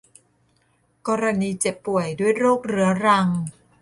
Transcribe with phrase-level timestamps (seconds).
[1.07, 3.27] กรณีเจ็บป่วยด้วยโรคเรื้อรัง